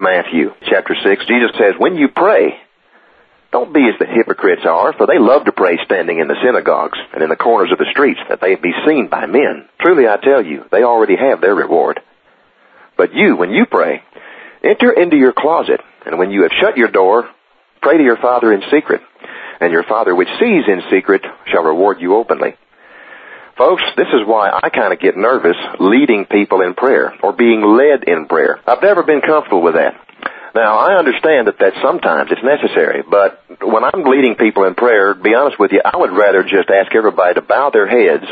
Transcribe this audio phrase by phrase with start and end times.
[0.00, 2.54] Matthew chapter 6, Jesus says, When you pray,
[3.50, 6.98] don't be as the hypocrites are, for they love to pray standing in the synagogues
[7.12, 9.68] and in the corners of the streets, that they be seen by men.
[9.80, 11.98] Truly I tell you, they already have their reward.
[12.96, 14.02] But you, when you pray,
[14.62, 17.28] enter into your closet, and when you have shut your door,
[17.82, 19.00] pray to your Father in secret,
[19.60, 22.54] and your Father which sees in secret shall reward you openly.
[23.58, 27.60] Folks, this is why I kind of get nervous leading people in prayer or being
[27.60, 28.60] led in prayer.
[28.64, 29.98] I've never been comfortable with that.
[30.54, 35.12] Now, I understand that that sometimes it's necessary, but when I'm leading people in prayer,
[35.12, 38.24] to be honest with you, I would rather just ask everybody to bow their heads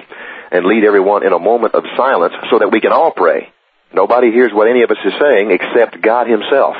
[0.52, 3.50] and lead everyone in a moment of silence so that we can all pray.
[3.92, 6.76] Nobody hears what any of us is saying except God Himself.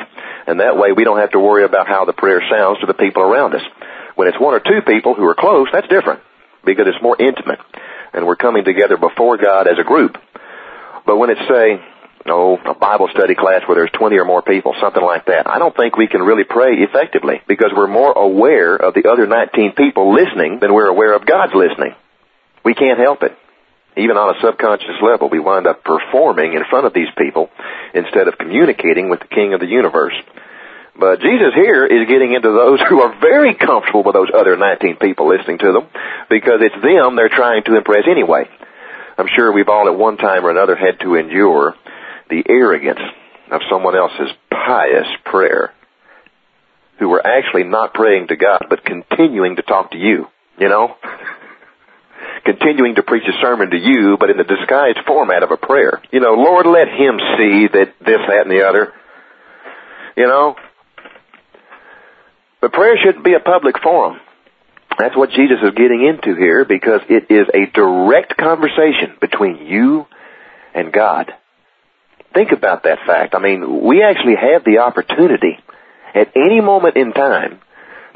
[0.47, 2.95] And that way we don't have to worry about how the prayer sounds to the
[2.95, 3.63] people around us.
[4.15, 6.21] When it's one or two people who are close, that's different
[6.63, 7.59] because it's more intimate
[8.13, 10.17] and we're coming together before God as a group.
[11.05, 11.79] But when it's say,
[12.27, 15.59] oh, a Bible study class where there's 20 or more people, something like that, I
[15.59, 19.73] don't think we can really pray effectively because we're more aware of the other 19
[19.73, 21.95] people listening than we're aware of God's listening.
[22.63, 23.31] We can't help it.
[23.95, 27.49] Even on a subconscious level, we wind up performing in front of these people
[27.95, 30.13] instead of communicating with the King of the universe.
[30.99, 34.97] But Jesus here is getting into those who are very comfortable with those other 19
[34.97, 35.87] people listening to them
[36.29, 38.49] because it's them they're trying to impress anyway.
[39.17, 41.75] I'm sure we've all at one time or another had to endure
[42.29, 42.99] the arrogance
[43.51, 45.73] of someone else's pious prayer
[46.99, 50.27] who were actually not praying to God but continuing to talk to you,
[50.59, 50.95] you know?
[52.45, 56.01] continuing to preach a sermon to you but in the disguised format of a prayer.
[56.11, 58.93] You know, Lord, let him see that this, that, and the other.
[60.15, 60.55] You know,
[62.61, 64.19] but prayer shouldn't be a public forum.
[64.97, 70.07] That's what Jesus is getting into here because it is a direct conversation between you
[70.73, 71.31] and God.
[72.33, 73.35] Think about that fact.
[73.35, 75.59] I mean, we actually have the opportunity
[76.15, 77.59] at any moment in time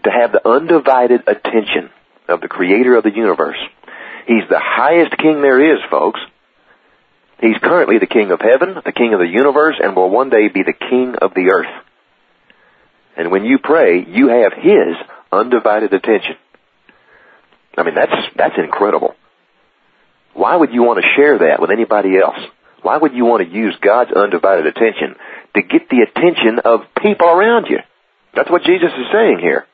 [0.04, 1.92] to have the undivided attention
[2.28, 3.58] of the creator of the universe.
[4.26, 6.20] He's the highest king there is, folks.
[7.42, 10.48] He's currently the king of heaven, the king of the universe, and will one day
[10.48, 11.84] be the king of the earth.
[13.18, 14.96] And when you pray, you have His
[15.32, 16.36] undivided attention.
[17.78, 19.16] I mean, that's, that's incredible.
[20.34, 22.40] Why would you want to share that with anybody else?
[22.82, 25.16] Why would you want to use God's undivided attention
[25.56, 27.80] to get the attention of people around you?
[28.34, 29.66] That's what Jesus is saying here.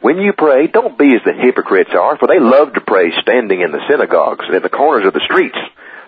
[0.00, 3.60] When you pray, don't be as the hypocrites are, for they love to pray standing
[3.60, 5.58] in the synagogues and in the corners of the streets,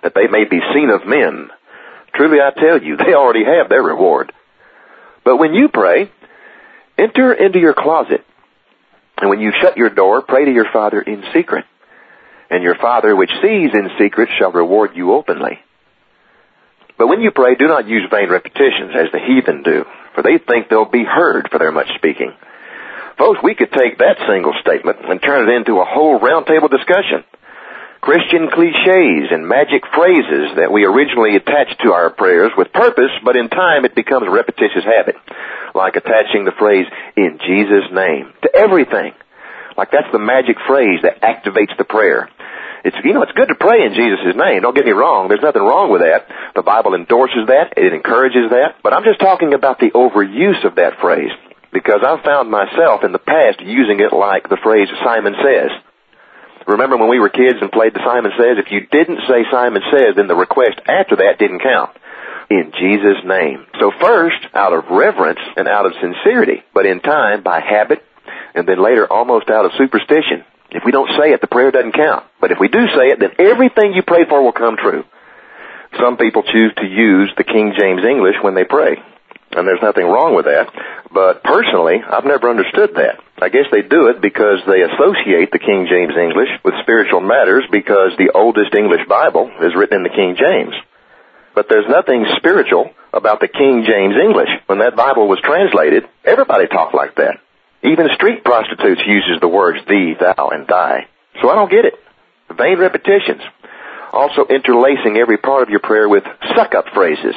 [0.02, 1.48] that they may be seen of men.
[2.14, 4.32] Truly I tell you, they already have their reward.
[5.24, 6.10] But when you pray,
[6.96, 8.24] Enter into your closet,
[9.18, 11.64] and when you shut your door, pray to your Father in secret.
[12.50, 15.58] And your Father which sees in secret shall reward you openly.
[16.96, 19.84] But when you pray, do not use vain repetitions as the heathen do,
[20.14, 22.32] for they think they'll be heard for their much speaking.
[23.18, 27.24] Folks, we could take that single statement and turn it into a whole roundtable discussion.
[28.04, 33.34] Christian cliches and magic phrases that we originally attached to our prayers with purpose, but
[33.34, 35.16] in time it becomes a repetitious habit
[35.74, 36.84] like attaching the phrase,
[37.16, 39.16] in Jesus' name, to everything.
[39.76, 42.28] Like that's the magic phrase that activates the prayer.
[42.84, 44.60] It's, you know, it's good to pray in Jesus' name.
[44.60, 45.28] Don't get me wrong.
[45.28, 46.28] There's nothing wrong with that.
[46.54, 47.72] The Bible endorses that.
[47.80, 48.84] It encourages that.
[48.84, 51.32] But I'm just talking about the overuse of that phrase.
[51.72, 55.72] Because I've found myself in the past using it like the phrase Simon says.
[56.66, 58.56] Remember when we were kids and played the Simon Says?
[58.58, 61.90] If you didn't say Simon Says, then the request after that didn't count
[62.50, 63.66] in Jesus' name.
[63.80, 68.02] So first, out of reverence and out of sincerity, but in time, by habit,
[68.54, 70.44] and then later almost out of superstition.
[70.70, 72.24] If we don't say it, the prayer doesn't count.
[72.40, 75.04] But if we do say it, then everything you pray for will come true.
[76.00, 78.96] Some people choose to use the King James English when they pray.
[79.52, 80.66] And there's nothing wrong with that.
[81.12, 83.22] But personally, I've never understood that.
[83.44, 87.68] I guess they do it because they associate the King James English with spiritual matters
[87.70, 90.72] because the oldest English Bible is written in the King James.
[91.54, 94.48] But there's nothing spiritual about the King James English.
[94.64, 97.36] When that Bible was translated, everybody talked like that.
[97.82, 101.06] Even street prostitutes uses the words thee, thou, and thy.
[101.42, 102.00] So I don't get it.
[102.48, 103.42] Vain repetitions.
[104.10, 106.24] Also interlacing every part of your prayer with
[106.56, 107.36] suck-up phrases.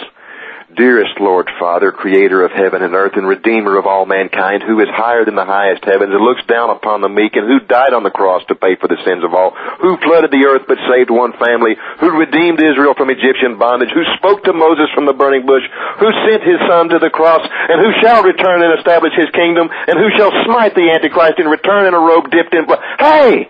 [0.68, 4.92] Dearest Lord Father, creator of heaven and earth and redeemer of all mankind, who is
[4.92, 8.04] higher than the highest heavens and looks down upon the meek and who died on
[8.04, 11.08] the cross to pay for the sins of all, who flooded the earth but saved
[11.08, 15.48] one family, who redeemed Israel from Egyptian bondage, who spoke to Moses from the burning
[15.48, 15.64] bush,
[16.04, 19.72] who sent his son to the cross, and who shall return and establish his kingdom,
[19.72, 22.84] and who shall smite the Antichrist and return in a robe dipped in blood.
[23.00, 23.48] Hey!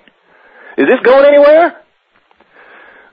[0.78, 1.82] Is this going anywhere?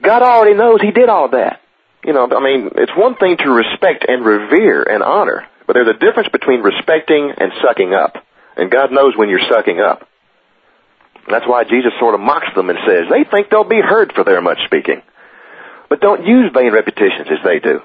[0.05, 1.64] God already knows he did all that.
[2.05, 5.89] You know, I mean, it's one thing to respect and revere and honor But there's
[5.89, 8.17] a difference between respecting and sucking up.
[8.57, 10.07] And God knows when you're sucking up.
[11.29, 14.25] That's why Jesus sort of mocks them and says, they think they'll be heard for
[14.25, 15.01] their much speaking.
[15.89, 17.81] But don't use vain repetitions as they do.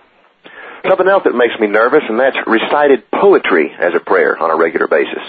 [0.87, 4.55] Something else that makes me nervous, and that's recited poetry as a prayer on a
[4.55, 5.23] regular basis.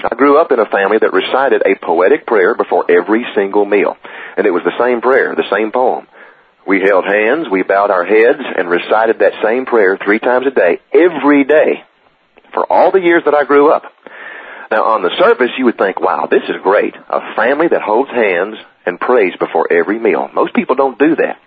[0.00, 3.96] I grew up in a family that recited a poetic prayer before every single meal.
[4.36, 6.06] And it was the same prayer, the same poem.
[6.66, 10.50] We held hands, we bowed our heads, and recited that same prayer three times a
[10.50, 11.84] day, every day,
[12.52, 13.84] for all the years that I grew up.
[14.70, 16.96] Now, on the surface, you would think, wow, this is great.
[16.96, 20.28] A family that holds hands and prays before every meal.
[20.34, 21.38] Most people don't do that.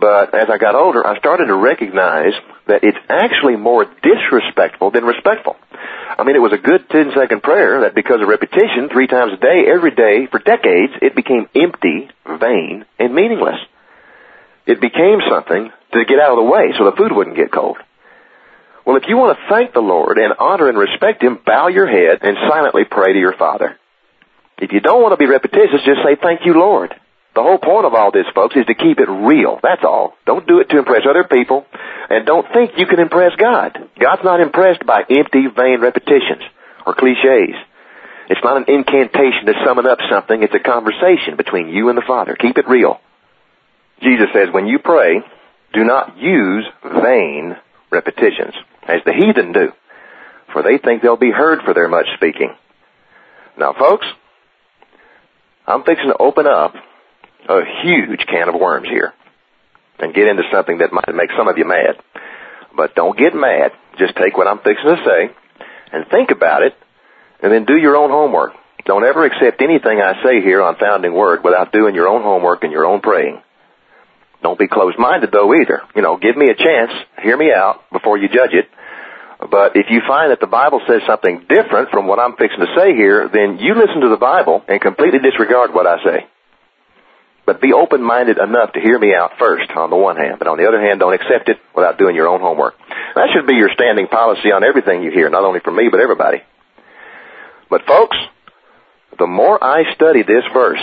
[0.00, 2.32] But as I got older, I started to recognize
[2.66, 5.56] that it's actually more disrespectful than respectful.
[6.16, 9.34] I mean, it was a good 10 second prayer that because of repetition, three times
[9.34, 13.60] a day, every day, for decades, it became empty, vain, and meaningless.
[14.70, 17.76] It became something to get out of the way so the food wouldn't get cold.
[18.86, 21.90] Well, if you want to thank the Lord and honor and respect Him, bow your
[21.90, 23.76] head and silently pray to your Father.
[24.58, 26.94] If you don't want to be repetitious, just say, thank you, Lord.
[27.34, 29.58] The whole point of all this, folks, is to keep it real.
[29.60, 30.14] That's all.
[30.24, 31.66] Don't do it to impress other people,
[32.08, 33.74] and don't think you can impress God.
[33.98, 36.46] God's not impressed by empty, vain repetitions
[36.86, 37.58] or cliches.
[38.30, 40.42] It's not an incantation to summon up something.
[40.42, 42.36] It's a conversation between you and the Father.
[42.38, 43.00] Keep it real.
[44.02, 45.20] Jesus says, when you pray,
[45.72, 47.56] do not use vain
[47.90, 48.54] repetitions,
[48.86, 49.72] as the heathen do,
[50.52, 52.54] for they think they'll be heard for their much speaking.
[53.58, 54.06] Now, folks,
[55.66, 56.74] I'm fixing to open up
[57.48, 59.12] a huge can of worms here
[59.98, 61.96] and get into something that might make some of you mad.
[62.74, 63.72] But don't get mad.
[63.98, 65.30] Just take what I'm fixing to say
[65.92, 66.74] and think about it
[67.42, 68.52] and then do your own homework.
[68.84, 72.62] Don't ever accept anything I say here on Founding Word without doing your own homework
[72.64, 73.42] and your own praying.
[74.42, 75.82] Don't be closed-minded though either.
[75.94, 76.92] You know, give me a chance,
[77.22, 78.68] hear me out before you judge it.
[79.40, 82.74] But if you find that the Bible says something different from what I'm fixing to
[82.76, 86.26] say here, then you listen to the Bible and completely disregard what I say.
[87.46, 90.38] But be open-minded enough to hear me out first, on the one hand.
[90.38, 92.76] But on the other hand, don't accept it without doing your own homework.
[93.14, 96.00] That should be your standing policy on everything you hear, not only from me, but
[96.00, 96.42] everybody.
[97.70, 98.16] But folks,
[99.18, 100.82] the more I study this verse,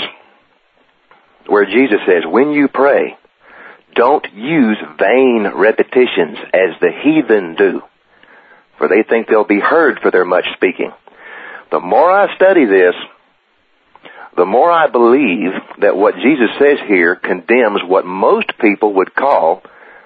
[1.45, 3.17] where Jesus says, when you pray,
[3.97, 7.81] don't use vain repetitions as the heathen do,
[8.77, 10.91] for they think they'll be heard for their much speaking.
[11.71, 12.95] The more I study this,
[14.37, 15.51] the more I believe
[15.81, 19.63] that what Jesus says here condemns what most people would call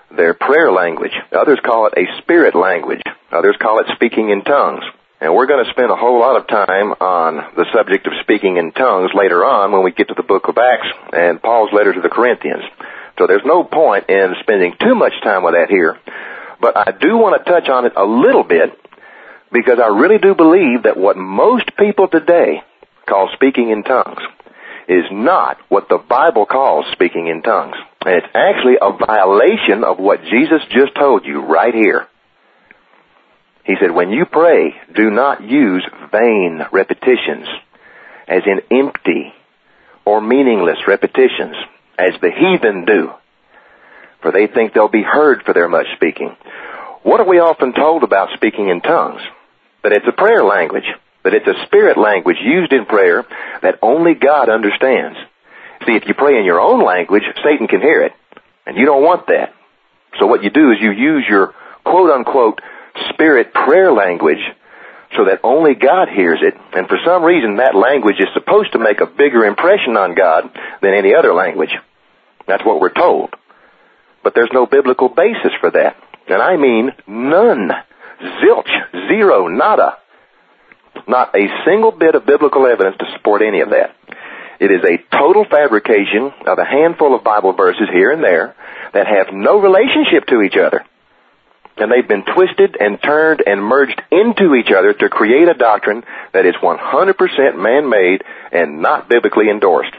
[0.10, 1.12] their prayer language.
[1.34, 3.02] Others call it a spirit language.
[3.32, 4.84] Others call it speaking in tongues.
[5.20, 8.58] And we're going to spend a whole lot of time on the subject of speaking
[8.58, 11.94] in tongues later on when we get to the book of Acts and Paul's letter
[11.94, 12.64] to the Corinthians.
[13.18, 15.98] So there's no point in spending too much time with that here.
[16.60, 18.78] But I do want to touch on it a little bit
[19.52, 22.64] because I really do believe that what most people today
[23.08, 24.22] call speaking in tongues
[24.88, 27.76] is not what the Bible calls speaking in tongues.
[28.06, 32.08] And it's actually a violation of what Jesus just told you right here.
[33.64, 37.48] He said, when you pray, do not use vain repetitions,
[38.28, 39.34] as in empty
[40.04, 41.56] or meaningless repetitions,
[41.98, 43.12] as the heathen do,
[44.22, 46.36] for they think they'll be heard for their much speaking.
[47.04, 49.22] What are we often told about speaking in tongues?
[49.84, 50.86] That it's a prayer language
[51.24, 53.26] that it's a spirit language used in prayer
[53.62, 55.18] that only God understands.
[55.86, 58.14] See, if you pray in your own language, Satan can hear it.
[58.66, 59.54] And you don't want that.
[60.20, 62.62] So what you do is you use your quote unquote
[63.10, 64.42] spirit prayer language
[65.16, 66.56] so that only God hears it.
[66.74, 70.50] And for some reason that language is supposed to make a bigger impression on God
[70.82, 71.74] than any other language.
[72.48, 73.34] That's what we're told.
[74.24, 75.98] But there's no biblical basis for that.
[76.28, 77.72] And I mean none.
[78.22, 78.72] Zilch.
[79.10, 79.48] Zero.
[79.48, 79.98] Nada.
[81.08, 83.96] Not a single bit of biblical evidence to support any of that.
[84.60, 88.56] It is a total fabrication of a handful of Bible verses here and there
[88.94, 90.86] that have no relationship to each other.
[91.78, 96.04] And they've been twisted and turned and merged into each other to create a doctrine
[96.34, 99.94] that is 100% man-made and not biblically endorsed.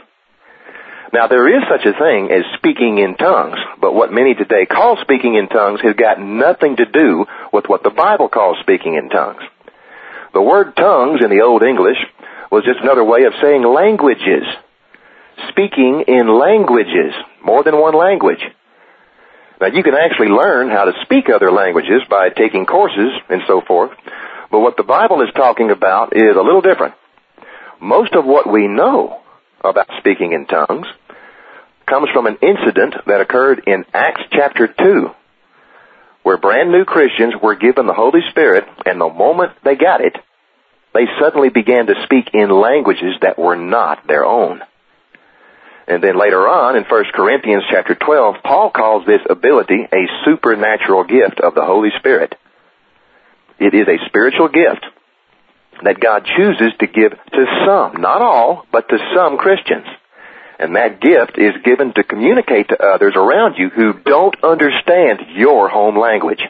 [1.13, 4.97] Now there is such a thing as speaking in tongues, but what many today call
[5.01, 9.09] speaking in tongues has got nothing to do with what the Bible calls speaking in
[9.09, 9.43] tongues.
[10.33, 11.97] The word tongues in the Old English
[12.51, 14.43] was just another way of saying languages.
[15.49, 17.13] Speaking in languages.
[17.43, 18.41] More than one language.
[19.61, 23.61] Now you can actually learn how to speak other languages by taking courses and so
[23.61, 23.91] forth,
[24.51, 26.95] but what the Bible is talking about is a little different.
[27.79, 29.21] Most of what we know
[29.63, 30.87] about speaking in tongues
[31.85, 35.11] comes from an incident that occurred in Acts chapter 2
[36.23, 40.15] where brand new Christians were given the Holy Spirit, and the moment they got it,
[40.93, 44.61] they suddenly began to speak in languages that were not their own.
[45.87, 51.03] And then later on in 1 Corinthians chapter 12, Paul calls this ability a supernatural
[51.03, 52.35] gift of the Holy Spirit.
[53.59, 54.85] It is a spiritual gift
[55.83, 59.85] that God chooses to give to some, not all, but to some Christians.
[60.59, 65.67] And that gift is given to communicate to others around you who don't understand your
[65.67, 66.41] home language.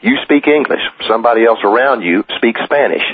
[0.00, 0.80] You speak English.
[1.08, 3.04] Somebody else around you speaks Spanish.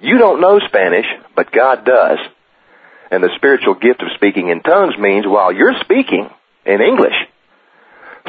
[0.00, 2.18] You don't know Spanish, but God does.
[3.12, 6.28] And the spiritual gift of speaking in tongues means while you're speaking
[6.66, 7.14] in English,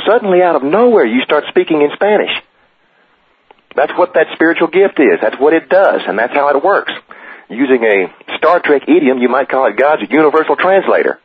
[0.06, 2.32] suddenly out of nowhere you start speaking in Spanish.
[3.76, 5.18] That's what that spiritual gift is.
[5.22, 6.92] That's what it does, and that's how it works
[7.54, 11.20] using a Star Trek idiom, you might call it God's universal translator.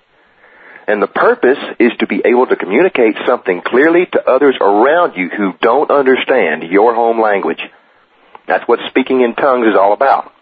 [0.87, 5.29] And the purpose is to be able to communicate something clearly to others around you
[5.29, 7.61] who don't understand your home language.
[8.47, 10.33] That's what speaking in tongues is all about.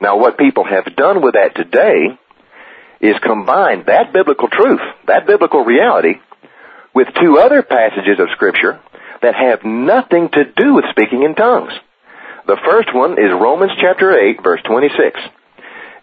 [0.00, 2.18] Now what people have done with that today
[3.02, 6.20] is combine that biblical truth, that biblical reality,
[6.94, 8.80] with two other passages of scripture
[9.20, 11.72] that have nothing to do with speaking in tongues.
[12.46, 15.20] The first one is Romans chapter 8 verse 26.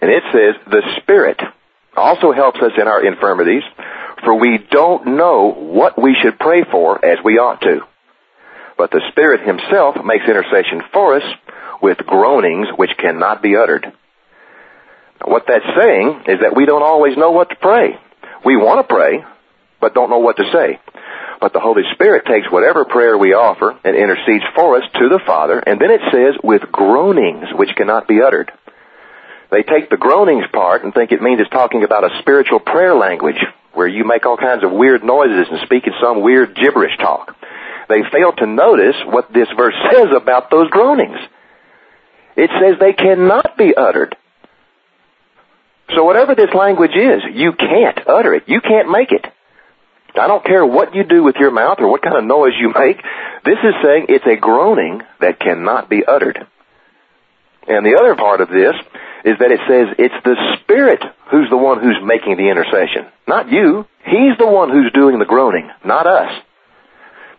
[0.01, 1.39] And it says, the Spirit
[1.96, 3.63] also helps us in our infirmities,
[4.24, 7.82] for we don't know what we should pray for as we ought to.
[8.77, 11.24] But the Spirit Himself makes intercession for us
[11.82, 13.91] with groanings which cannot be uttered.
[15.25, 17.99] What that's saying is that we don't always know what to pray.
[18.45, 19.23] We want to pray,
[19.81, 20.79] but don't know what to say.
[21.41, 25.19] But the Holy Spirit takes whatever prayer we offer and intercedes for us to the
[25.25, 28.51] Father, and then it says, with groanings which cannot be uttered.
[29.51, 32.95] They take the groanings part and think it means it's talking about a spiritual prayer
[32.95, 33.39] language,
[33.73, 37.35] where you make all kinds of weird noises and speak in some weird gibberish talk.
[37.88, 41.17] They fail to notice what this verse says about those groanings.
[42.35, 44.15] It says they cannot be uttered.
[45.96, 48.43] So whatever this language is, you can't utter it.
[48.48, 49.25] You can't make it.
[50.15, 52.74] I don't care what you do with your mouth or what kind of noise you
[52.74, 52.98] make.
[53.46, 56.46] This is saying it's a groaning that cannot be uttered.
[57.67, 58.74] And the other part of this
[59.24, 63.05] is that it says it's the Spirit who's the one who's making the intercession.
[63.27, 63.86] Not you.
[64.03, 66.31] He's the one who's doing the groaning, not us.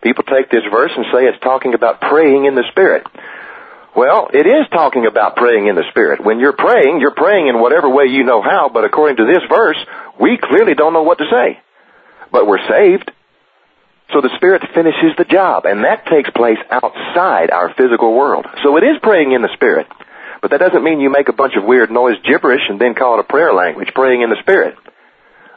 [0.01, 3.05] People take this verse and say it's talking about praying in the Spirit.
[3.95, 6.23] Well, it is talking about praying in the Spirit.
[6.23, 9.43] When you're praying, you're praying in whatever way you know how, but according to this
[9.49, 9.77] verse,
[10.19, 11.59] we clearly don't know what to say
[12.31, 13.11] but we're saved.
[14.13, 18.45] So the Spirit finishes the job, and that takes place outside our physical world.
[18.63, 19.87] So it is praying in the Spirit.
[20.41, 23.19] But that doesn't mean you make a bunch of weird noise gibberish and then call
[23.19, 24.75] it a prayer language, praying in the Spirit.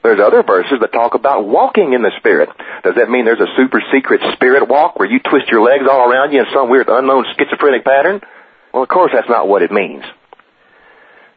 [0.05, 2.51] There's other verses that talk about walking in the Spirit.
[2.85, 6.05] Does that mean there's a super secret spirit walk where you twist your legs all
[6.05, 8.21] around you in some weird unknown schizophrenic pattern?
[8.71, 10.05] Well, of course that's not what it means.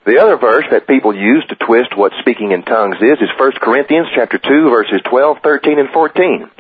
[0.05, 3.51] The other verse that people use to twist what speaking in tongues is is 1
[3.61, 6.51] Corinthians chapter 2 verses 12, 13, and 14.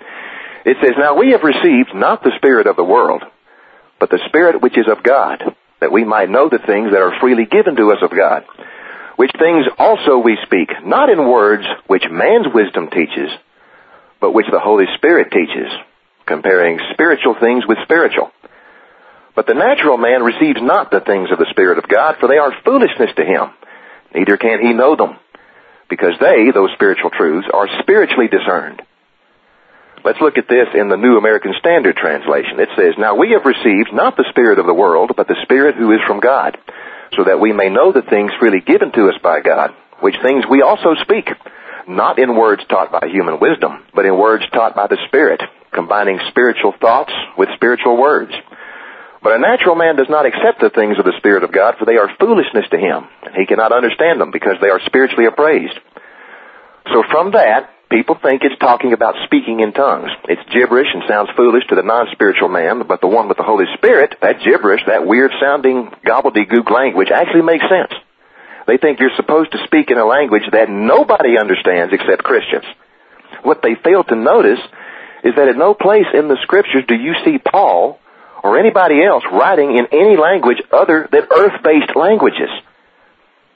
[0.63, 3.23] It says, Now we have received not the Spirit of the world,
[3.99, 5.43] but the Spirit which is of God,
[5.81, 8.45] that we might know the things that are freely given to us of God.
[9.17, 13.31] Which things also we speak, not in words which man's wisdom teaches,
[14.21, 15.73] but which the Holy Spirit teaches,
[16.25, 18.31] comparing spiritual things with spiritual.
[19.35, 22.37] But the natural man receives not the things of the Spirit of God, for they
[22.37, 23.49] are foolishness to him.
[24.13, 25.17] Neither can he know them,
[25.89, 28.83] because they, those spiritual truths, are spiritually discerned.
[30.03, 32.59] Let's look at this in the New American Standard Translation.
[32.59, 35.75] It says, Now we have received not the Spirit of the world, but the Spirit
[35.75, 36.57] who is from God,
[37.15, 40.45] so that we may know the things freely given to us by God, which things
[40.49, 41.29] we also speak,
[41.87, 46.19] not in words taught by human wisdom, but in words taught by the Spirit, combining
[46.29, 48.33] spiritual thoughts with spiritual words.
[49.23, 51.85] But a natural man does not accept the things of the Spirit of God, for
[51.85, 55.79] they are foolishness to him, and he cannot understand them because they are spiritually appraised.
[56.93, 60.09] So from that, people think it's talking about speaking in tongues.
[60.27, 63.65] It's gibberish and sounds foolish to the non-spiritual man, but the one with the Holy
[63.75, 67.93] Spirit, that gibberish, that weird sounding gobbledygook language actually makes sense.
[68.67, 72.65] They think you're supposed to speak in a language that nobody understands except Christians.
[73.43, 74.59] What they fail to notice
[75.23, 77.99] is that at no place in the scriptures do you see Paul
[78.43, 82.49] or anybody else writing in any language other than earth-based languages.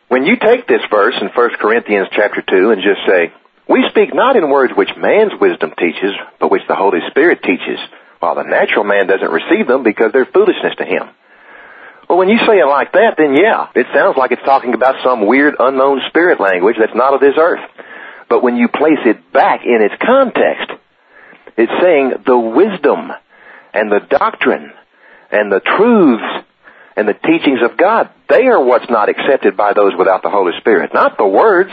[0.07, 3.31] When you take this verse in 1 Corinthians chapter 2 and just say,
[3.67, 7.79] we speak not in words which man's wisdom teaches, but which the Holy Spirit teaches,
[8.19, 11.09] while the natural man doesn't receive them because they're foolishness to him.
[12.09, 15.01] Well, when you say it like that, then yeah, it sounds like it's talking about
[15.03, 17.63] some weird unknown spirit language that's not of this earth.
[18.27, 20.71] But when you place it back in its context,
[21.57, 23.11] it's saying the wisdom
[23.73, 24.73] and the doctrine
[25.31, 26.45] and the truths
[26.95, 30.51] and the teachings of God, they are what's not accepted by those without the Holy
[30.59, 31.71] Spirit, not the words.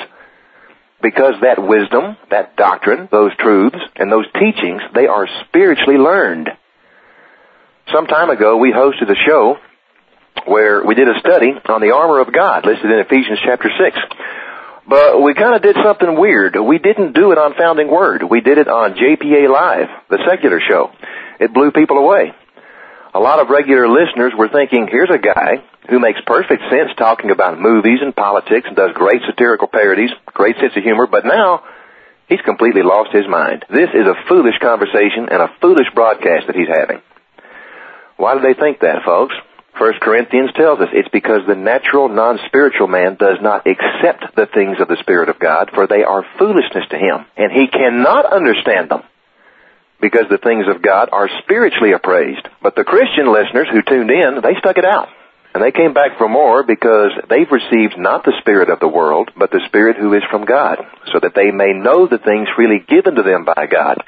[1.01, 6.49] Because that wisdom, that doctrine, those truths, and those teachings, they are spiritually learned.
[7.93, 9.57] Some time ago, we hosted a show
[10.47, 13.99] where we did a study on the armor of God, listed in Ephesians chapter 6.
[14.89, 16.57] But we kind of did something weird.
[16.57, 18.23] We didn't do it on Founding Word.
[18.23, 20.91] We did it on JPA Live, the secular show.
[21.39, 22.33] It blew people away.
[23.19, 25.59] A lot of regular listeners were thinking, here's a guy
[25.91, 30.55] who makes perfect sense talking about movies and politics and does great satirical parodies, great
[30.63, 31.65] sense of humor, but now
[32.29, 33.65] he's completely lost his mind.
[33.69, 37.03] This is a foolish conversation and a foolish broadcast that he's having.
[38.19, 39.35] Why do they think that, folks?
[39.77, 44.79] First Corinthians tells us it's because the natural, non-spiritual man does not accept the things
[44.79, 48.91] of the Spirit of God, for they are foolishness to him, and he cannot understand
[48.91, 49.03] them
[50.01, 52.47] because the things of God are spiritually appraised.
[52.63, 55.09] But the Christian listeners who tuned in, they stuck it out.
[55.55, 59.31] And they came back for more because they've received not the Spirit of the world,
[59.37, 60.79] but the Spirit who is from God,
[61.13, 64.03] so that they may know the things freely given to them by God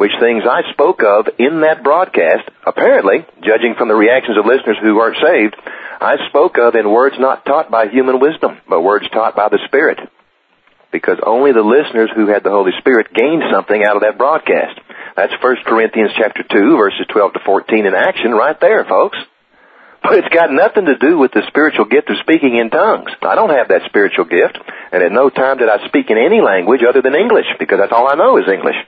[0.00, 4.78] which things I spoke of in that broadcast, apparently, judging from the reactions of listeners
[4.80, 5.56] who aren't saved,
[6.00, 9.60] I spoke of in words not taught by human wisdom, but words taught by the
[9.66, 10.00] Spirit.
[10.90, 14.80] Because only the listeners who had the Holy Spirit gained something out of that broadcast.
[15.20, 19.18] That's 1 Corinthians chapter 2, verses 12 to 14 in action right there, folks.
[20.02, 23.12] But it's got nothing to do with the spiritual gift of speaking in tongues.
[23.20, 24.56] I don't have that spiritual gift,
[24.92, 27.92] and at no time did I speak in any language other than English, because that's
[27.92, 28.80] all I know is English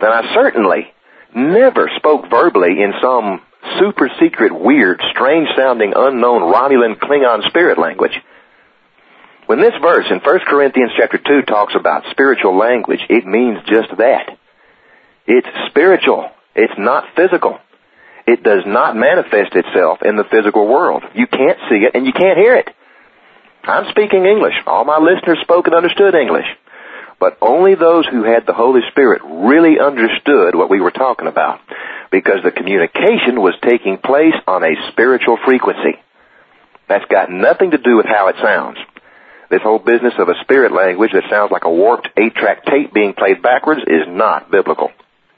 [0.00, 0.92] then I certainly
[1.34, 3.40] never spoke verbally in some
[3.78, 8.18] super secret, weird, strange sounding, unknown Romulan Klingon spirit language.
[9.46, 13.96] When this verse in 1 Corinthians chapter 2 talks about spiritual language, it means just
[13.98, 14.38] that.
[15.32, 16.28] It's spiritual.
[16.56, 17.60] It's not physical.
[18.26, 21.04] It does not manifest itself in the physical world.
[21.14, 22.68] You can't see it and you can't hear it.
[23.62, 24.54] I'm speaking English.
[24.66, 26.46] All my listeners spoke and understood English.
[27.20, 31.60] But only those who had the Holy Spirit really understood what we were talking about.
[32.10, 35.94] Because the communication was taking place on a spiritual frequency.
[36.88, 38.78] That's got nothing to do with how it sounds.
[39.48, 43.12] This whole business of a spirit language that sounds like a warped eight-track tape being
[43.12, 44.90] played backwards is not biblical.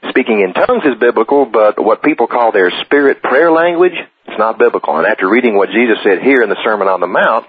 [0.09, 3.93] Speaking in tongues is biblical, but what people call their spirit prayer language,
[4.25, 4.97] it's not biblical.
[4.97, 7.45] And after reading what Jesus said here in the Sermon on the Mount,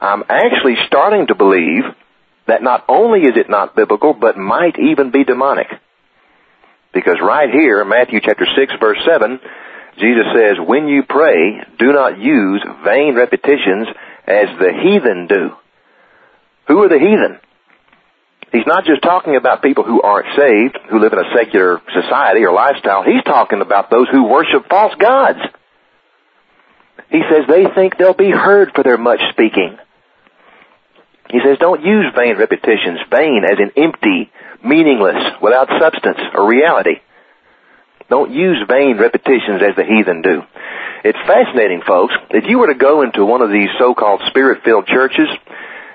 [0.00, 1.84] I'm actually starting to believe
[2.46, 5.68] that not only is it not biblical, but might even be demonic.
[6.92, 9.40] Because right here, Matthew chapter 6 verse 7,
[9.98, 13.88] Jesus says, when you pray, do not use vain repetitions
[14.26, 15.50] as the heathen do.
[16.68, 17.40] Who are the heathen?
[18.52, 22.44] He's not just talking about people who aren't saved, who live in a secular society
[22.44, 23.02] or lifestyle.
[23.02, 25.40] He's talking about those who worship false gods.
[27.10, 29.78] He says they think they'll be heard for their much speaking.
[31.28, 33.00] He says, don't use vain repetitions.
[33.10, 34.30] Vain as in empty,
[34.64, 37.00] meaningless, without substance or reality.
[38.08, 40.42] Don't use vain repetitions as the heathen do.
[41.04, 42.14] It's fascinating, folks.
[42.30, 45.28] If you were to go into one of these so-called spirit-filled churches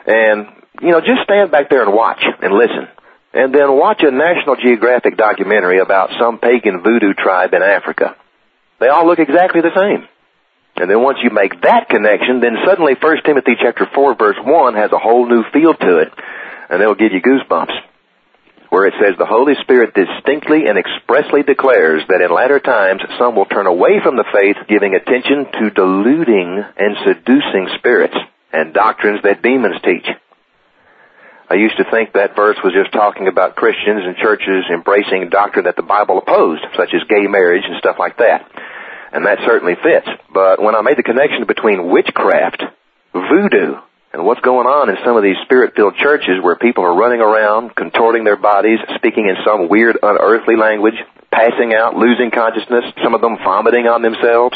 [0.06, 0.48] and,
[0.82, 2.88] you know, just stand back there and watch and listen.
[3.34, 8.16] And then watch a National Geographic documentary about some pagan voodoo tribe in Africa.
[8.80, 10.08] They all look exactly the same.
[10.76, 14.74] And then once you make that connection, then suddenly 1 Timothy chapter 4 verse 1
[14.76, 16.12] has a whole new feel to it.
[16.70, 17.78] And it'll give you goosebumps.
[18.70, 23.36] Where it says the Holy Spirit distinctly and expressly declares that in latter times some
[23.36, 28.16] will turn away from the faith, giving attention to deluding and seducing spirits
[28.52, 30.08] and doctrines that demons teach.
[31.52, 35.66] I used to think that verse was just talking about Christians and churches embracing doctrine
[35.66, 38.48] that the Bible opposed, such as gay marriage and stuff like that
[39.12, 40.08] and that certainly fits.
[40.34, 42.64] But when I made the connection between witchcraft,
[43.14, 43.76] voodoo,
[44.14, 47.76] and what's going on in some of these spirit-filled churches where people are running around,
[47.76, 50.96] contorting their bodies, speaking in some weird, unearthly language,
[51.32, 54.56] passing out, losing consciousness, some of them vomiting on themselves.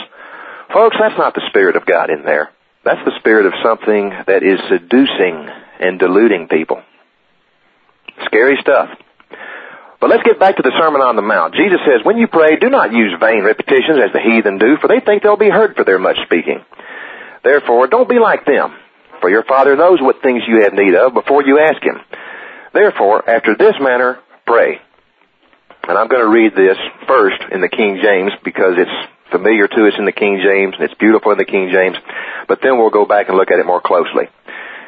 [0.74, 2.52] Folks, that's not the Spirit of God in there.
[2.84, 6.82] That's the spirit of something that is seducing and deluding people.
[8.26, 8.90] Scary stuff.
[10.00, 11.56] But let's get back to the Sermon on the Mount.
[11.56, 14.88] Jesus says, when you pray, do not use vain repetitions as the heathen do, for
[14.88, 16.64] they think they'll be heard for their much speaking.
[17.44, 18.76] Therefore, don't be like them,
[19.22, 22.00] for your Father knows what things you have need of before you ask Him.
[22.74, 24.82] Therefore, after this manner, pray.
[25.88, 29.88] And I'm going to read this first in the King James because it's familiar to
[29.88, 31.98] us in the King James and it's beautiful in the King James.
[32.48, 34.30] But then we'll go back and look at it more closely.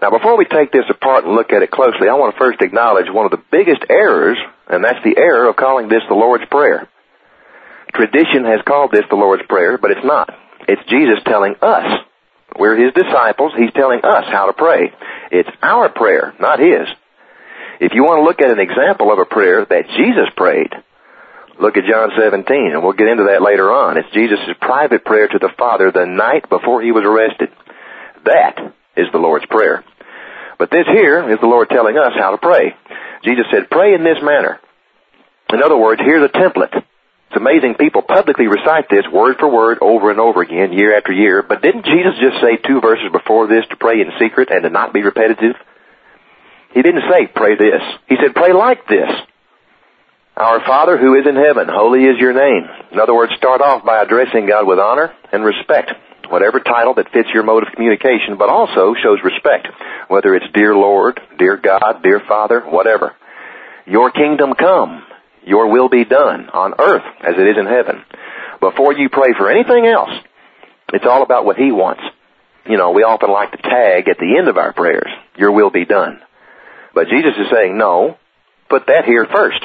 [0.00, 2.60] Now before we take this apart and look at it closely, I want to first
[2.60, 6.44] acknowledge one of the biggest errors, and that's the error of calling this the Lord's
[6.50, 6.88] Prayer.
[7.94, 10.36] Tradition has called this the Lord's Prayer, but it's not.
[10.68, 12.04] It's Jesus telling us.
[12.58, 13.52] We're His disciples.
[13.56, 14.92] He's telling us how to pray.
[15.30, 16.88] It's our prayer, not His.
[17.80, 20.72] If you want to look at an example of a prayer that Jesus prayed,
[21.60, 23.96] look at John 17, and we'll get into that later on.
[23.96, 27.50] It's Jesus' private prayer to the Father the night before He was arrested.
[28.24, 29.84] That is the Lord's Prayer.
[30.58, 32.74] But this here is the Lord telling us how to pray.
[33.24, 34.60] Jesus said, pray in this manner.
[35.52, 36.72] In other words, here's a template.
[36.72, 41.12] It's amazing people publicly recite this word for word over and over again, year after
[41.12, 41.42] year.
[41.42, 44.70] But didn't Jesus just say two verses before this to pray in secret and to
[44.70, 45.56] not be repetitive?
[46.72, 47.82] He didn't say, pray this.
[48.08, 49.10] He said, pray like this.
[50.36, 52.68] Our Father who is in heaven, holy is your name.
[52.92, 55.92] In other words, start off by addressing God with honor and respect
[56.30, 59.68] whatever title that fits your mode of communication, but also shows respect,
[60.08, 63.14] whether it's dear Lord, dear God, dear Father, whatever.
[63.86, 65.04] Your kingdom come,
[65.44, 68.02] your will be done on earth as it is in heaven.
[68.60, 70.10] Before you pray for anything else,
[70.92, 72.02] it's all about what He wants.
[72.68, 75.70] You know, we often like to tag at the end of our prayers, your will
[75.70, 76.20] be done.
[76.94, 78.16] But Jesus is saying, no,
[78.68, 79.64] put that here first.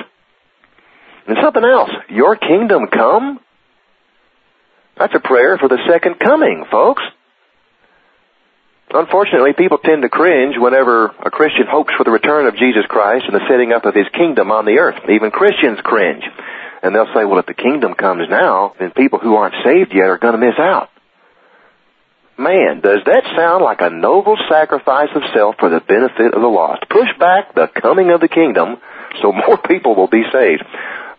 [1.28, 3.40] And something else, your kingdom come,
[5.02, 7.02] that's a prayer for the second coming, folks.
[8.94, 13.26] Unfortunately, people tend to cringe whenever a Christian hopes for the return of Jesus Christ
[13.26, 15.02] and the setting up of His kingdom on the earth.
[15.10, 16.24] Even Christians cringe.
[16.84, 20.06] And they'll say, well, if the kingdom comes now, then people who aren't saved yet
[20.06, 20.90] are going to miss out.
[22.38, 26.48] Man, does that sound like a noble sacrifice of self for the benefit of the
[26.48, 26.86] lost?
[26.90, 28.78] Push back the coming of the kingdom
[29.22, 30.64] so more people will be saved.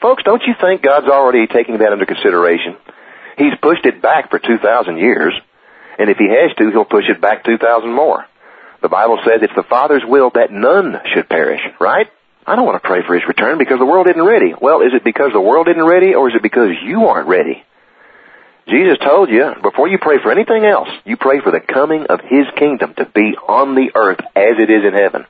[0.00, 2.76] Folks, don't you think God's already taking that into consideration?
[3.38, 5.34] He's pushed it back for 2,000 years,
[5.98, 8.26] and if he has to, he'll push it back 2,000 more.
[8.82, 12.08] The Bible says it's the Father's will that none should perish, right?
[12.46, 14.54] I don't want to pray for his return because the world isn't ready.
[14.60, 17.62] Well, is it because the world isn't ready, or is it because you aren't ready?
[18.68, 22.20] Jesus told you, before you pray for anything else, you pray for the coming of
[22.20, 25.26] His kingdom to be on the earth as it is in heaven.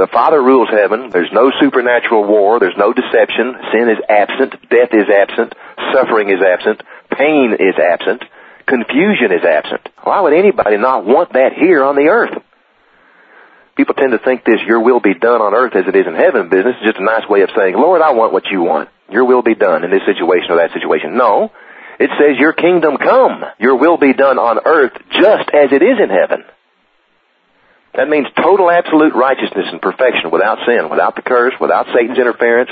[0.00, 1.10] The Father rules heaven.
[1.10, 2.58] There's no supernatural war.
[2.58, 3.52] There's no deception.
[3.68, 4.56] Sin is absent.
[4.72, 5.52] Death is absent.
[5.92, 6.80] Suffering is absent.
[7.12, 8.24] Pain is absent.
[8.64, 9.90] Confusion is absent.
[10.02, 12.32] Why would anybody not want that here on the earth?
[13.76, 16.14] People tend to think this your will be done on earth as it is in
[16.14, 18.88] heaven business is just a nice way of saying, Lord, I want what you want.
[19.10, 21.12] Your will be done in this situation or that situation.
[21.18, 21.52] No.
[22.00, 23.44] It says your kingdom come.
[23.58, 26.48] Your will be done on earth just as it is in heaven.
[27.94, 32.70] That means total absolute righteousness and perfection without sin, without the curse, without Satan's interference.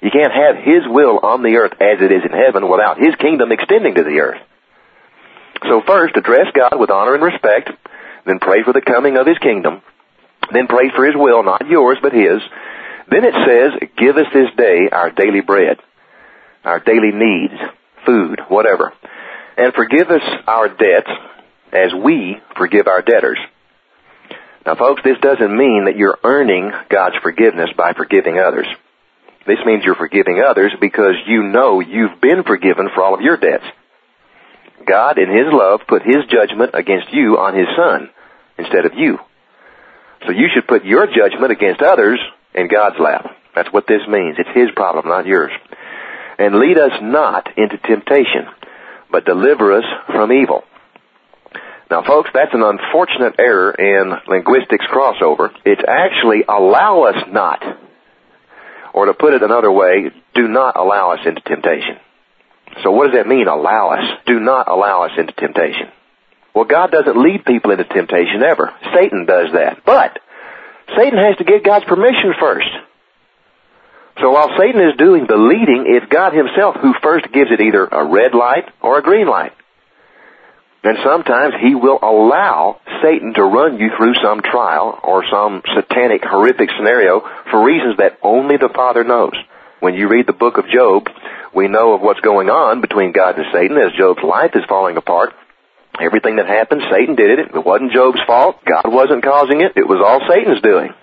[0.00, 3.14] You can't have His will on the earth as it is in heaven without His
[3.16, 4.40] kingdom extending to the earth.
[5.62, 7.70] So first, address God with honor and respect,
[8.24, 9.82] then pray for the coming of His kingdom,
[10.52, 12.40] then pray for His will, not yours, but His.
[13.10, 15.78] Then it says, give us this day our daily bread,
[16.64, 17.54] our daily needs,
[18.04, 18.92] food, whatever.
[19.56, 21.10] And forgive us our debts
[21.72, 23.38] as we forgive our debtors.
[24.66, 28.66] Now folks, this doesn't mean that you're earning God's forgiveness by forgiving others.
[29.46, 33.36] This means you're forgiving others because you know you've been forgiven for all of your
[33.36, 33.64] debts.
[34.84, 38.10] God, in His love, put His judgment against you on His Son
[38.58, 39.18] instead of you.
[40.26, 42.18] So you should put your judgment against others
[42.52, 43.36] in God's lap.
[43.54, 44.36] That's what this means.
[44.38, 45.52] It's His problem, not yours.
[46.38, 48.46] And lead us not into temptation,
[49.12, 50.64] but deliver us from evil.
[51.90, 55.50] Now folks, that's an unfortunate error in linguistics crossover.
[55.64, 57.62] It's actually allow us not.
[58.92, 61.98] Or to put it another way, do not allow us into temptation.
[62.82, 64.04] So what does that mean, allow us?
[64.26, 65.88] Do not allow us into temptation.
[66.54, 68.72] Well, God doesn't lead people into temptation ever.
[68.94, 69.84] Satan does that.
[69.84, 70.18] But,
[70.96, 72.68] Satan has to get God's permission first.
[74.20, 77.84] So while Satan is doing the leading, it's God himself who first gives it either
[77.84, 79.52] a red light or a green light.
[80.86, 86.22] And sometimes he will allow Satan to run you through some trial or some satanic
[86.22, 89.34] horrific scenario for reasons that only the Father knows.
[89.80, 91.08] When you read the book of Job,
[91.52, 94.96] we know of what's going on between God and Satan as Job's life is falling
[94.96, 95.34] apart.
[96.00, 97.50] Everything that happened, Satan did it.
[97.52, 98.64] It wasn't Job's fault.
[98.64, 99.72] God wasn't causing it.
[99.74, 100.94] It was all Satan's doing.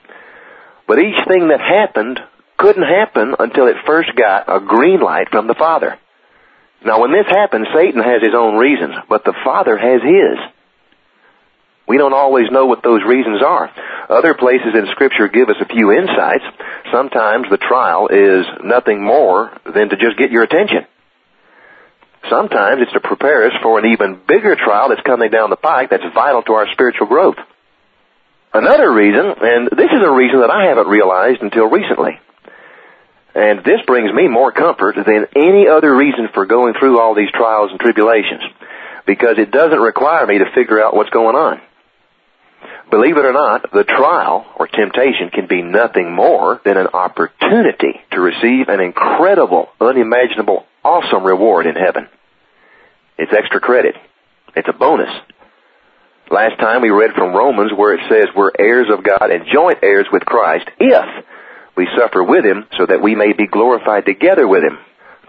[0.88, 2.22] But each thing that happened
[2.58, 6.00] couldn't happen until it first got a green light from the Father.
[6.86, 10.38] Now when this happens, Satan has his own reasons, but the Father has his.
[11.88, 13.70] We don't always know what those reasons are.
[14.10, 16.44] Other places in scripture give us a few insights.
[16.92, 20.86] Sometimes the trial is nothing more than to just get your attention.
[22.30, 25.90] Sometimes it's to prepare us for an even bigger trial that's coming down the pike
[25.90, 27.36] that's vital to our spiritual growth.
[28.54, 32.20] Another reason, and this is a reason that I haven't realized until recently,
[33.36, 37.32] and this brings me more comfort than any other reason for going through all these
[37.32, 38.44] trials and tribulations,
[39.06, 41.62] because it doesn't require me to figure out what's going on.
[42.92, 48.00] Believe it or not, the trial or temptation can be nothing more than an opportunity
[48.12, 52.08] to receive an incredible, unimaginable, awesome reward in heaven.
[53.18, 53.96] It's extra credit.
[54.56, 55.10] It's a bonus.
[56.30, 59.80] Last time we read from Romans where it says we're heirs of God and joint
[59.82, 61.26] heirs with Christ if
[61.76, 64.78] we suffer with Him so that we may be glorified together with Him.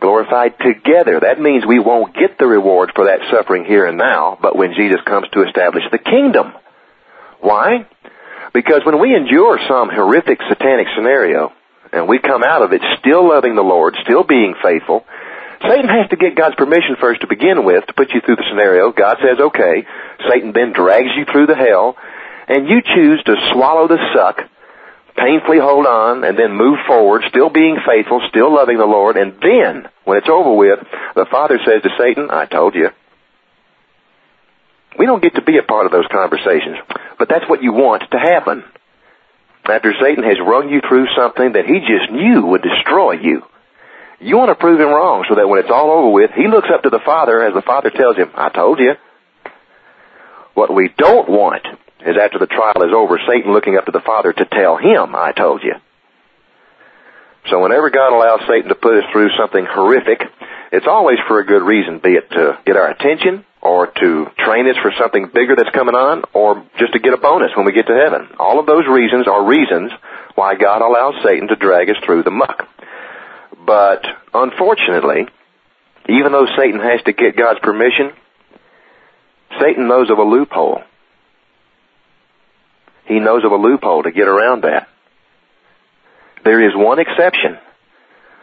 [0.00, 1.20] Glorified together.
[1.20, 4.74] That means we won't get the reward for that suffering here and now, but when
[4.74, 6.52] Jesus comes to establish the kingdom.
[7.40, 7.87] Why?
[8.52, 11.52] Because when we endure some horrific satanic scenario,
[11.92, 15.07] and we come out of it still loving the Lord, still being faithful,
[15.62, 18.44] Satan has to get God's permission first to begin with to put you through the
[18.50, 18.92] scenario.
[18.92, 19.87] God says, okay.
[20.28, 21.96] Satan then drags you through the hell,
[22.48, 24.40] and you choose to swallow the suck,
[25.16, 29.35] painfully hold on, and then move forward, still being faithful, still loving the Lord, and
[29.40, 30.81] then, when it's over with,
[31.14, 32.90] the Father says to Satan, I told you.
[34.98, 36.79] We don't get to be a part of those conversations,
[37.18, 38.64] but that's what you want to happen.
[39.64, 43.42] After Satan has run you through something that he just knew would destroy you,
[44.20, 46.68] you want to prove him wrong so that when it's all over with, he looks
[46.72, 48.94] up to the Father as the Father tells him, I told you.
[50.55, 51.66] What we don't want
[52.05, 55.14] is after the trial is over, Satan looking up to the Father to tell him,
[55.14, 55.75] I told you.
[57.51, 60.23] So whenever God allows Satan to put us through something horrific,
[60.73, 64.69] it's always for a good reason, be it to get our attention, or to train
[64.69, 67.73] us for something bigger that's coming on, or just to get a bonus when we
[67.73, 68.29] get to heaven.
[68.38, 69.93] All of those reasons are reasons
[70.35, 72.69] why God allows Satan to drag us through the muck.
[73.64, 75.27] But unfortunately,
[76.09, 78.12] even though Satan has to get God's permission,
[79.61, 80.83] Satan knows of a loophole.
[83.07, 84.88] He knows of a loophole to get around that.
[86.45, 87.59] There is one exception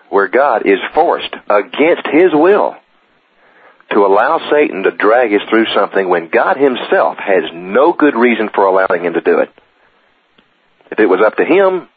[0.10, 2.76] where God is forced against His will
[3.92, 8.50] to allow Satan to drag us through something when God himself has no good reason
[8.54, 9.50] for allowing him to do it.
[10.92, 11.90] If it was up to him,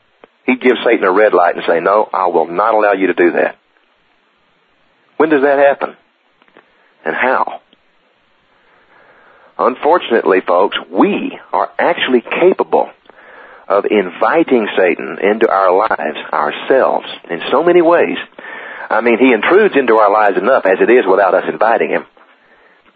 [0.46, 3.14] he'd give Satan a red light and say, no, I will not allow you to
[3.14, 3.56] do that.
[5.16, 5.96] When does that happen?
[7.04, 7.60] And how?
[9.58, 12.90] Unfortunately, folks, we are actually capable
[13.68, 18.18] of inviting Satan into our lives, ourselves, in so many ways
[18.90, 22.06] I mean, he intrudes into our lives enough as it is without us inviting him.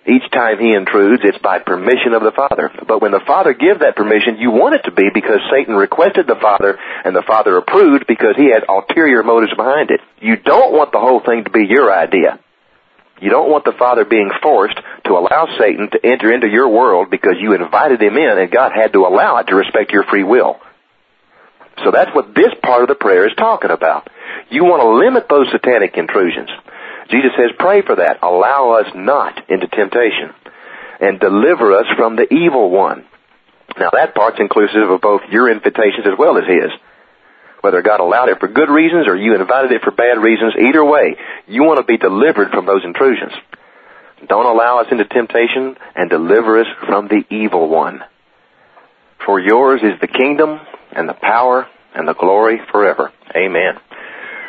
[0.07, 2.71] Each time he intrudes, it's by permission of the Father.
[2.87, 6.27] But when the Father gives that permission, you want it to be because Satan requested
[6.27, 10.01] the Father and the Father approved because he had ulterior motives behind it.
[10.21, 12.41] You don't want the whole thing to be your idea.
[13.21, 17.11] You don't want the Father being forced to allow Satan to enter into your world
[17.11, 20.25] because you invited him in and God had to allow it to respect your free
[20.25, 20.61] will.
[21.85, 24.09] So that's what this part of the prayer is talking about.
[24.51, 26.51] You want to limit those satanic intrusions.
[27.11, 28.19] Jesus says, pray for that.
[28.23, 30.35] Allow us not into temptation
[31.01, 33.05] and deliver us from the evil one.
[33.79, 36.71] Now that part's inclusive of both your invitations as well as his.
[37.61, 40.85] Whether God allowed it for good reasons or you invited it for bad reasons, either
[40.85, 41.17] way,
[41.47, 43.33] you want to be delivered from those intrusions.
[44.27, 48.03] Don't allow us into temptation and deliver us from the evil one.
[49.25, 50.61] For yours is the kingdom
[50.93, 53.13] and the power and the glory forever.
[53.35, 53.79] Amen.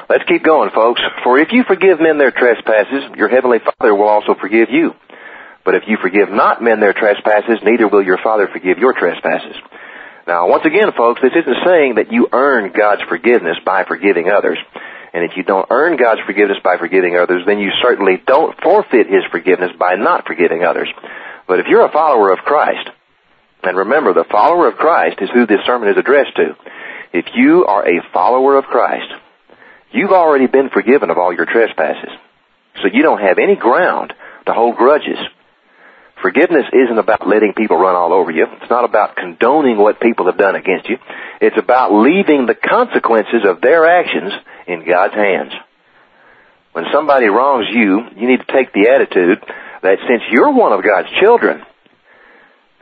[0.10, 1.02] Let's keep going, folks.
[1.24, 4.96] For if you forgive men their trespasses, your heavenly Father will also forgive you.
[5.64, 9.56] But if you forgive not men their trespasses, neither will your Father forgive your trespasses.
[10.30, 14.60] Now, once again, folks, this isn't saying that you earn God's forgiveness by forgiving others.
[15.12, 19.08] And if you don't earn God's forgiveness by forgiving others, then you certainly don't forfeit
[19.08, 20.88] His forgiveness by not forgiving others.
[21.48, 22.92] But if you're a follower of Christ,
[23.64, 26.56] and remember, the follower of Christ is who this sermon is addressed to.
[27.12, 29.12] If you are a follower of Christ,
[29.92, 32.12] you've already been forgiven of all your trespasses.
[32.84, 34.14] So you don't have any ground
[34.46, 35.18] to hold grudges.
[36.22, 38.46] Forgiveness isn't about letting people run all over you.
[38.62, 40.98] It's not about condoning what people have done against you.
[41.40, 44.34] It's about leaving the consequences of their actions
[44.68, 45.54] in God's hands.
[46.74, 49.40] When somebody wrongs you, you need to take the attitude
[49.82, 51.64] that since you're one of God's children,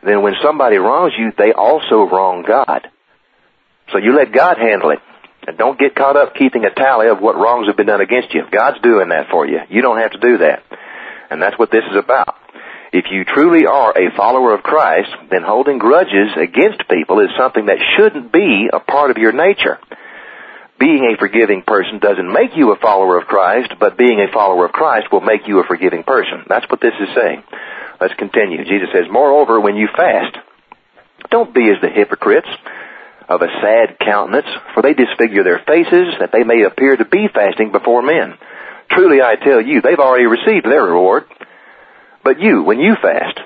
[0.04, 2.88] then when somebody wrongs you, they also wrong God.
[3.91, 5.00] So you let God handle it.
[5.47, 8.34] And don't get caught up keeping a tally of what wrongs have been done against
[8.34, 8.43] you.
[8.52, 9.60] God's doing that for you.
[9.69, 10.63] You don't have to do that.
[11.30, 12.36] And that's what this is about.
[12.97, 17.67] If you truly are a follower of Christ, then holding grudges against people is something
[17.67, 19.77] that shouldn't be a part of your nature.
[20.79, 24.65] Being a forgiving person doesn't make you a follower of Christ, but being a follower
[24.65, 26.41] of Christ will make you a forgiving person.
[26.49, 27.43] That's what this is saying.
[28.01, 28.65] Let's continue.
[28.65, 30.36] Jesus says, Moreover, when you fast,
[31.29, 32.49] don't be as the hypocrites
[33.29, 37.27] of a sad countenance, for they disfigure their faces that they may appear to be
[37.31, 38.33] fasting before men.
[38.89, 41.25] Truly I tell you, they've already received their reward.
[42.27, 43.39] But you, when you fast,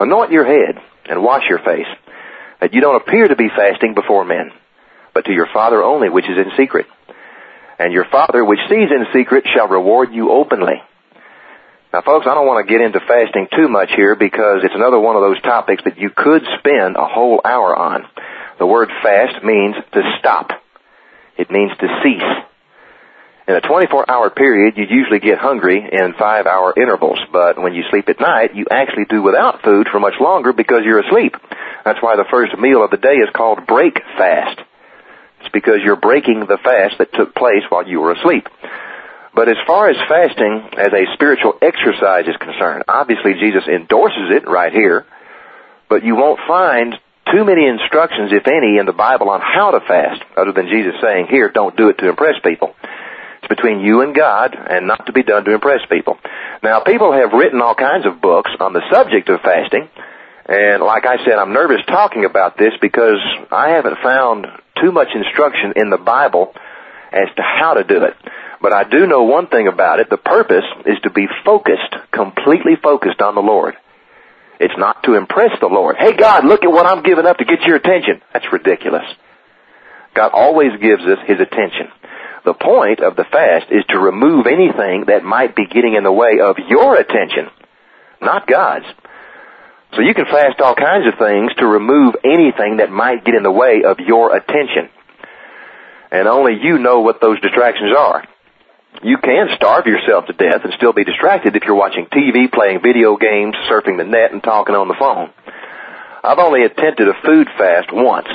[0.00, 1.86] anoint your head and wash your face,
[2.62, 4.52] that you don't appear to be fasting before men,
[5.12, 6.86] but to your Father only which is in secret.
[7.78, 10.80] And your Father which sees in secret shall reward you openly.
[11.92, 14.98] Now folks, I don't want to get into fasting too much here because it's another
[14.98, 18.06] one of those topics that you could spend a whole hour on.
[18.58, 20.52] The word fast means to stop.
[21.36, 22.46] It means to cease.
[23.52, 27.74] In a 24 hour period, you usually get hungry in 5 hour intervals, but when
[27.74, 31.36] you sleep at night, you actually do without food for much longer because you're asleep.
[31.84, 34.58] That's why the first meal of the day is called break fast.
[35.40, 38.48] It's because you're breaking the fast that took place while you were asleep.
[39.34, 44.48] But as far as fasting as a spiritual exercise is concerned, obviously Jesus endorses it
[44.48, 45.04] right here,
[45.90, 46.94] but you won't find
[47.30, 50.94] too many instructions, if any, in the Bible on how to fast, other than Jesus
[51.02, 52.74] saying, here, don't do it to impress people.
[53.52, 56.16] Between you and God and not to be done to impress people.
[56.62, 59.90] Now, people have written all kinds of books on the subject of fasting,
[60.46, 64.46] and like I said, I'm nervous talking about this because I haven't found
[64.80, 66.54] too much instruction in the Bible
[67.12, 68.16] as to how to do it.
[68.62, 70.08] But I do know one thing about it.
[70.08, 73.74] The purpose is to be focused, completely focused on the Lord.
[74.60, 75.96] It's not to impress the Lord.
[75.98, 78.22] Hey God, look at what I'm giving up to get your attention.
[78.32, 79.04] That's ridiculous.
[80.14, 81.88] God always gives us His attention.
[82.44, 86.12] The point of the fast is to remove anything that might be getting in the
[86.12, 87.48] way of your attention,
[88.20, 88.86] not God's.
[89.94, 93.42] So you can fast all kinds of things to remove anything that might get in
[93.42, 94.88] the way of your attention.
[96.10, 98.24] And only you know what those distractions are.
[99.02, 102.80] You can starve yourself to death and still be distracted if you're watching TV, playing
[102.82, 105.30] video games, surfing the net, and talking on the phone.
[106.24, 108.28] I've only attempted a food fast once,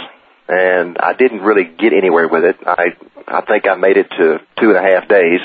[0.48, 2.58] and I didn't really get anywhere with it.
[2.66, 2.96] I
[3.28, 5.42] I think I made it to two and a half days.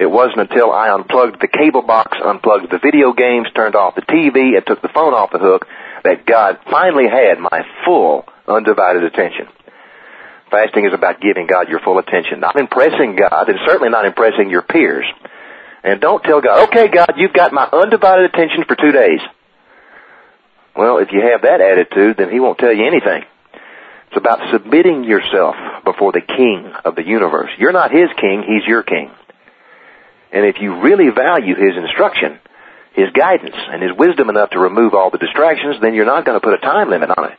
[0.00, 4.02] It wasn't until I unplugged the cable box, unplugged the video games, turned off the
[4.02, 5.66] TV, and took the phone off the hook
[6.02, 9.46] that God finally had my full, undivided attention.
[10.50, 14.50] Fasting is about giving God your full attention, not impressing God, and certainly not impressing
[14.50, 15.06] your peers.
[15.84, 19.20] And don't tell God, okay God, you've got my undivided attention for two days.
[20.74, 23.24] Well, if you have that attitude, then He won't tell you anything.
[24.10, 27.50] It's about submitting yourself before the King of the universe.
[27.58, 29.12] You're not His King, He's your King.
[30.32, 32.40] And if you really value His instruction,
[32.92, 36.34] His guidance, and His wisdom enough to remove all the distractions, then you're not going
[36.34, 37.38] to put a time limit on it.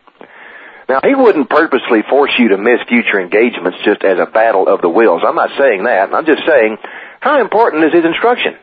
[0.88, 4.80] Now, He wouldn't purposely force you to miss future engagements just as a battle of
[4.80, 5.24] the wills.
[5.28, 6.14] I'm not saying that.
[6.14, 6.78] I'm just saying,
[7.20, 8.56] how important is His instruction?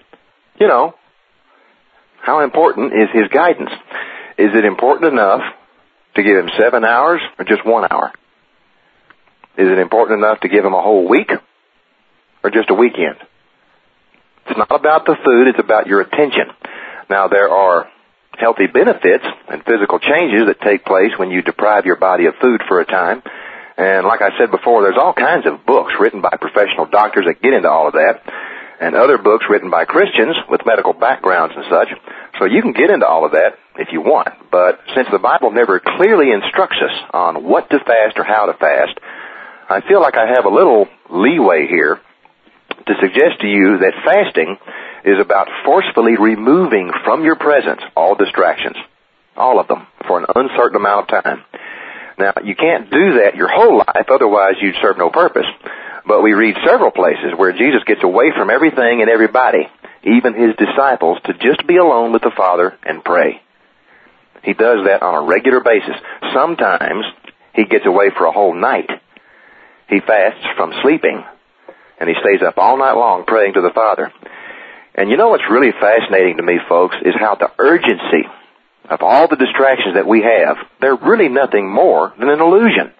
[0.58, 0.94] You know,
[2.22, 3.70] how important is His guidance?
[4.38, 5.42] Is it important enough
[6.18, 8.12] to give him seven hours or just one hour?
[9.56, 11.30] Is it important enough to give him a whole week
[12.42, 13.16] or just a weekend?
[14.46, 16.50] It's not about the food, it's about your attention.
[17.08, 17.88] Now there are
[18.38, 22.62] healthy benefits and physical changes that take place when you deprive your body of food
[22.68, 23.22] for a time.
[23.76, 27.42] And like I said before, there's all kinds of books written by professional doctors that
[27.42, 28.22] get into all of that
[28.80, 31.88] and other books written by Christians with medical backgrounds and such.
[32.38, 34.28] So you can get into all of that if you want.
[34.50, 38.54] But since the Bible never clearly instructs us on what to fast or how to
[38.54, 38.98] fast,
[39.70, 42.00] I feel like I have a little leeway here
[42.86, 44.56] to suggest to you that fasting
[45.04, 48.76] is about forcefully removing from your presence all distractions.
[49.36, 49.86] All of them.
[50.06, 51.44] For an uncertain amount of time.
[52.18, 55.46] Now, you can't do that your whole life, otherwise you'd serve no purpose.
[56.04, 59.68] But we read several places where Jesus gets away from everything and everybody,
[60.02, 63.40] even his disciples, to just be alone with the Father and pray.
[64.42, 65.96] He does that on a regular basis.
[66.34, 67.04] Sometimes
[67.54, 68.90] he gets away for a whole night.
[69.88, 71.24] He fasts from sleeping
[71.98, 74.12] and he stays up all night long praying to the Father.
[74.94, 78.28] And you know what's really fascinating to me, folks, is how the urgency
[78.88, 82.92] of all the distractions that we have, they're really nothing more than an illusion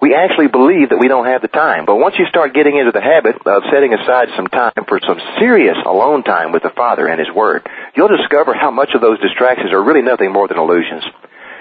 [0.00, 1.84] we actually believe that we don't have the time.
[1.84, 5.20] But once you start getting into the habit of setting aside some time for some
[5.38, 9.20] serious alone time with the Father and His Word, you'll discover how much of those
[9.20, 11.04] distractions are really nothing more than illusions.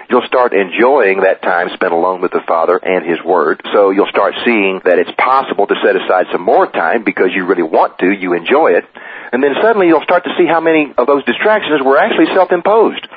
[0.10, 3.62] you'll start enjoying that time spent alone with the Father and His Word.
[3.72, 7.46] So you'll start seeing that it's possible to set aside some more time because you
[7.46, 8.86] really want to, you enjoy it.
[9.32, 13.08] And then suddenly you'll start to see how many of those distractions were actually self-imposed.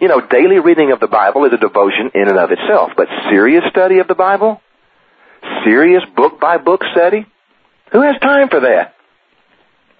[0.00, 3.08] You know, daily reading of the Bible is a devotion in and of itself, but
[3.30, 4.60] serious study of the Bible?
[5.64, 7.26] Serious book by book study?
[7.92, 8.94] Who has time for that?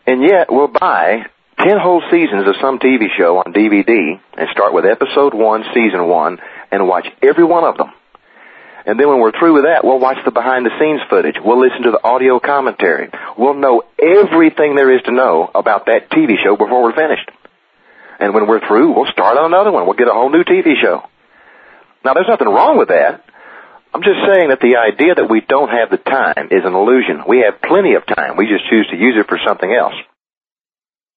[0.07, 1.27] And yet we'll buy
[1.59, 6.09] 10 whole seasons of some TV show on DVD and start with episode 1, season
[6.09, 6.39] 1,
[6.73, 7.93] and watch every one of them.
[8.87, 11.37] And then when we're through with that, we'll watch the behind the scenes footage.
[11.43, 13.09] We'll listen to the audio commentary.
[13.39, 17.31] We'll know everything there is to know about that TV show before we're finished.
[18.21, 19.87] And when we're through, we'll start on another one.
[19.87, 21.03] We'll get a whole new TV show.
[22.05, 23.25] Now there's nothing wrong with that.
[23.95, 27.23] I'm just saying that the idea that we don't have the time is an illusion.
[27.29, 28.37] We have plenty of time.
[28.37, 29.95] We just choose to use it for something else.